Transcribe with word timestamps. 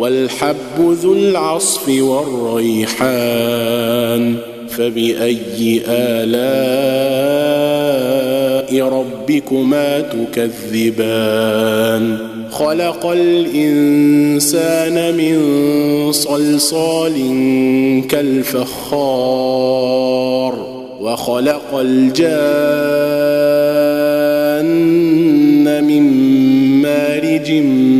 والحب 0.00 0.56
ذو 0.78 1.12
العصف 1.12 1.88
والريحان 1.88 3.06
فبأي 4.68 5.82
آلاء 5.88 6.40
ربكما 8.88 10.00
تكذبان؟ 10.00 12.18
خلق 12.50 13.06
الإنسان 13.06 15.16
من 15.16 15.38
صلصال 16.12 17.14
كالفخار 18.08 19.50
وخلق 21.00 21.74
الجان 21.74 23.10
من 25.84 26.02
مارج 26.82 27.52
من 27.52 27.99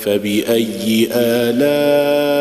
فبأي 0.00 1.08
آلاء 1.12 2.38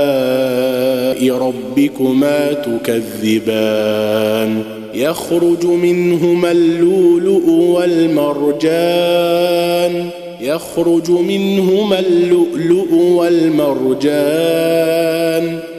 ربكما 1.38 2.54
تكذبان؟ 2.54 4.64
يخرج 4.94 5.66
منهما 5.66 6.52
اللؤلؤ 6.52 7.50
والمرجان. 7.50 10.10
يخرج 10.42 11.12
منهما 11.12 12.00
اللؤلؤ 12.00 12.94
والمرجان. 12.94 14.08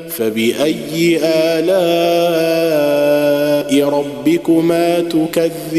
فبأي 0.08 1.18
آلاء 1.22 2.28
ربكما 3.88 5.00
تكذبان؟ 5.00 5.78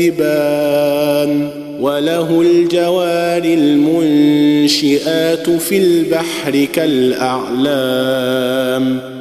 وله 1.80 2.42
الجوار 2.42 3.44
المنشئات 3.44 5.50
في 5.50 5.78
البحر 5.78 6.68
كالأعلام. 6.74 7.80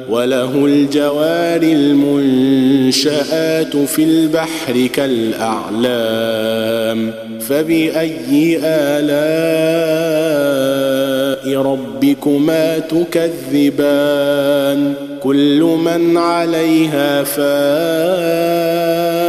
وله 0.09 0.65
الجوار 0.65 1.61
المنشآت 1.63 3.17
في 3.77 4.03
البحر 4.03 4.87
كالأعلام. 4.93 5.79
فبأي 7.49 8.59
آلاء 8.63 9.09
ربكما 11.61 12.79
تكذبان؟ 12.79 14.29
كل 15.23 15.61
من 15.61 16.17
عليها 16.17 17.23
فان 17.23 19.28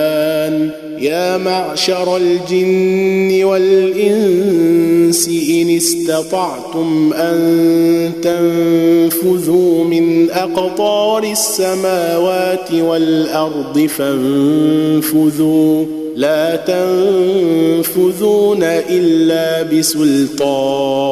يا 1.01 1.37
معشر 1.37 2.17
الجن 2.17 3.43
والإنس 3.43 5.27
إن 5.27 5.77
استطعتم 5.77 7.13
أن 7.13 8.11
تنفذوا 8.23 9.83
من 9.83 10.31
أقطار 10.31 11.23
السماوات 11.23 12.73
والأرض 12.73 13.89
فانفذوا. 13.97 15.85
لا 16.15 16.55
تنفذون 16.55 18.63
إلا 18.63 19.63
بسلطان. 19.63 21.11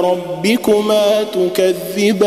ربكما 0.00 1.24
تكذبان؟ 1.34 2.26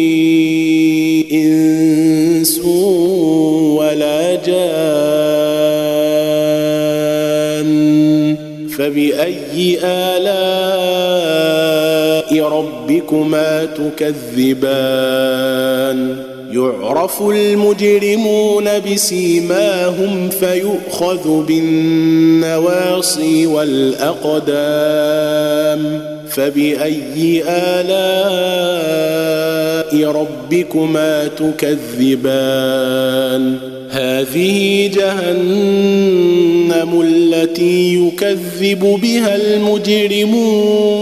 ربكما 13.11 13.67
تكذبان 13.97 15.17
يعرف 16.51 17.21
المجرمون 17.21 18.79
بسيماهم 18.79 20.29
فيؤخذ 20.29 21.45
بالنواصي 21.45 23.45
والاقدام 23.45 24.51
فباي 26.29 27.43
الاء 27.47 27.91
ربكما 30.11 31.27
تكذبان 31.27 32.51
هذه 33.89 34.87
جهنم 34.93 36.21
التي 37.01 37.95
يكذب 37.95 38.99
بها 39.01 39.35
المجرمون 39.35 41.01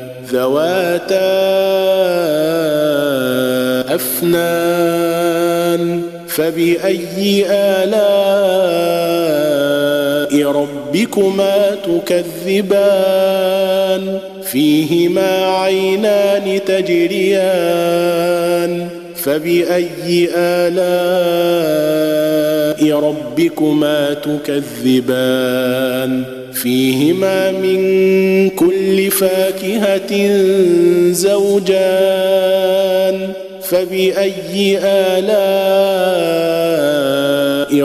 ذواتا 0.31 1.31
أفنان 3.95 6.01
فبأي 6.27 7.45
آلاء 7.49 8.01
ربكما 10.51 11.75
تكذبان؟ 11.85 13.31
فيهما 14.51 15.45
عينان 15.45 16.59
تجريان 16.65 18.31
فبأي 19.15 20.29
آلاء 20.35 21.90
ربكما 22.83 24.13
تكذبان. 24.13 26.23
فيهما 26.53 27.51
من 27.51 27.79
كل 28.49 29.11
فاكهة 29.11 30.37
زوجان. 31.11 32.49
فبأي 33.61 34.79
آلاء 34.83 35.31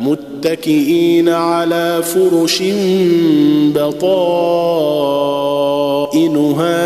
متكئين 0.00 1.28
على 1.28 2.02
فرش 2.02 2.62
بطائنها 3.74 4.12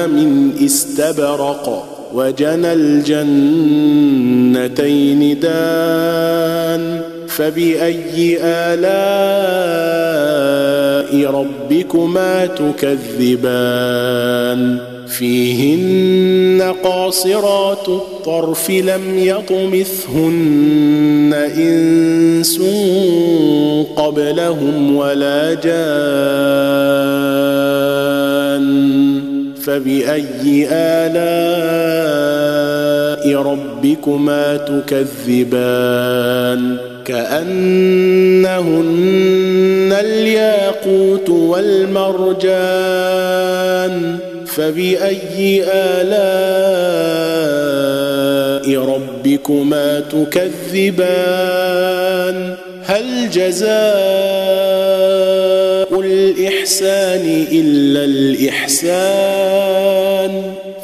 من 0.06 0.52
استبرق. 0.64 1.89
وجنى 2.14 2.72
الجنتين 2.72 3.70
دان 5.40 7.00
فبأي 7.28 8.38
آلاء 8.42 8.90
ربكما 11.30 12.46
تكذبان؟ 12.46 14.00
فيهن 15.10 16.74
قاصرات 16.84 17.88
الطرف 17.88 18.70
لم 18.70 19.18
يطمثهن 19.18 20.70
إنس 21.56 22.62
قبلهم 23.96 24.96
ولا 24.96 25.54
جان 25.54 25.90
فبأي 29.62 30.68
آلاء 30.72 31.89
ربكما 33.26 34.56
تكذبان 34.56 36.11
كأنهن 37.05 38.50
الياقوت 40.00 41.31
والمرجان 41.31 42.81
فبأي 44.46 45.64
آلاء 45.72 47.11
ربكما 48.78 50.00
تكذبان؟ 50.00 51.50
هل 52.84 53.31
جزاء 53.31 53.70
الإحسان 56.00 57.46
إلا 57.52 58.05
الإحسان؟ 58.05 59.50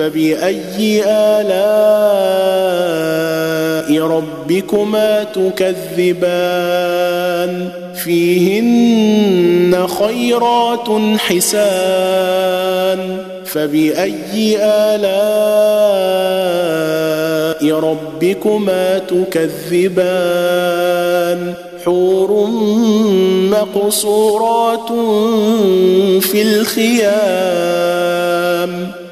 فبأي 0.00 1.02
آلاء 1.06 1.50
ربكما 4.06 5.24
تكذبان؟ 5.24 6.50
فيهن 7.94 9.86
خيرات 9.86 10.88
حسان. 11.18 13.00
فبأي 13.44 14.58
آلاء 14.62 15.10
ربكما 17.74 18.98
تكذبان؟ 18.98 20.10
حور 21.84 22.46
مقصورات 23.50 24.88
في 26.20 26.42
الخيام. 26.42 27.10